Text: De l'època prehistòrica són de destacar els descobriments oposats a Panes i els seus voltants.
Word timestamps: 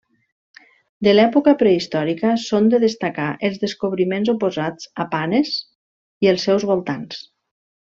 De 1.07 1.11
l'època 1.13 1.53
prehistòrica 1.59 2.31
són 2.45 2.71
de 2.75 2.79
destacar 2.85 3.27
els 3.49 3.61
descobriments 3.65 4.33
oposats 4.35 4.89
a 5.05 5.07
Panes 5.15 5.53
i 6.27 6.33
els 6.35 6.49
seus 6.51 6.67
voltants. 6.75 7.23